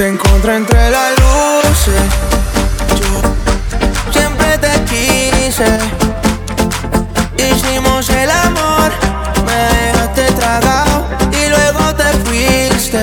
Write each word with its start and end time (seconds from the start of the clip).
Te 0.00 0.08
encontré 0.08 0.56
entre 0.56 0.90
las 0.90 1.10
luces. 1.10 2.00
Yo 2.98 3.20
siempre 4.10 4.56
te 4.56 4.82
quise. 4.84 5.78
Hicimos 7.36 8.08
el 8.08 8.30
amor. 8.30 8.90
Me 9.44 9.52
dejaste 9.52 10.32
tragado 10.32 11.06
y 11.30 11.50
luego 11.50 11.94
te 11.96 12.04
fuiste. 12.24 13.02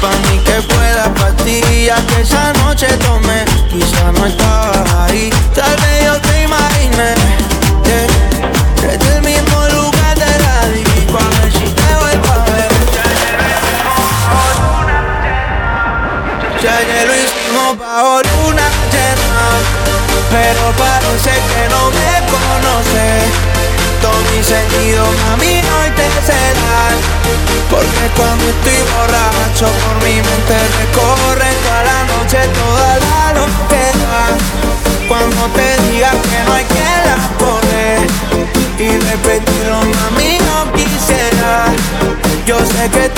Pa' 0.00 0.16
mí 0.24 0.40
que 0.44 0.60
fue 0.60 0.92
la 0.96 1.14
pastilla 1.14 1.94
que 2.08 2.20
esa 2.22 2.52
noche 2.54 2.88
tomé. 3.06 3.27
Bajo 17.88 18.20
luna 18.22 18.66
llena 18.92 19.44
Pero 20.30 20.62
parece 20.76 21.32
que 21.48 21.62
no 21.72 21.82
me 21.96 22.12
conoces 22.34 23.24
Todo 24.02 24.18
mi 24.30 24.42
sentido, 24.42 25.04
mami, 25.22 25.54
hoy 25.74 25.90
te 25.96 26.08
será 26.28 26.80
Porque 27.70 28.04
cuando 28.16 28.44
estoy 28.44 28.80
borracho 28.92 29.66
Por 29.82 29.96
mi 30.04 30.16
mente 30.16 30.56
recorre 30.80 31.50
toda 31.64 31.82
la 31.90 32.00
noche 32.12 32.38
Toda 32.60 32.90
la 33.06 33.22
loquera. 33.40 34.20
Cuando 35.08 35.42
te 35.56 35.68
diga 35.88 36.10
que 36.10 36.38
no 36.44 36.52
hay 36.54 36.64
quien 36.64 37.00
la 37.08 37.18
pone 37.40 38.06
Y 38.78 38.88
repetirlo, 39.10 39.78
mami, 39.96 40.38
no 40.46 40.72
quisiera. 40.72 41.72
Yo 42.46 42.58
sé 42.60 42.88
que 42.90 43.17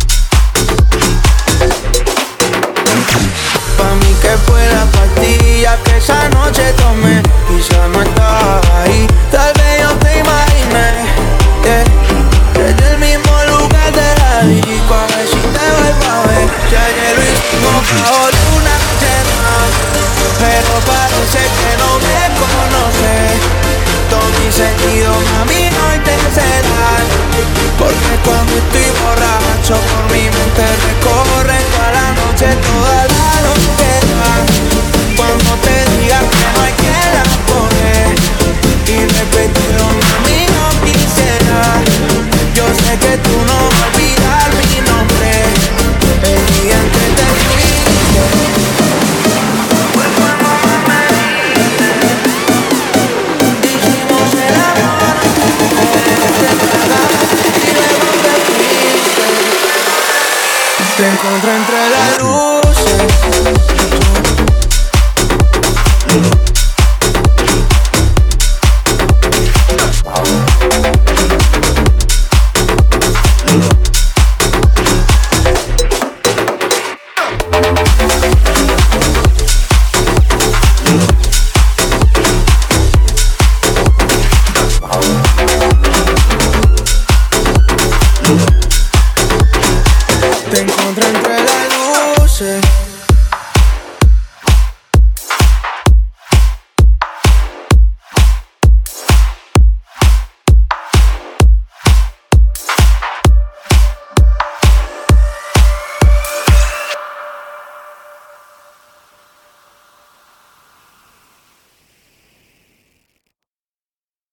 Te 61.01 61.07
encontré 61.07 61.55
entre 61.55 61.89
las 61.89 62.21
luces. 62.21 62.61